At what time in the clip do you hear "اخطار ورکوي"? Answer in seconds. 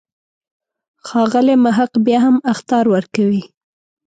2.53-3.43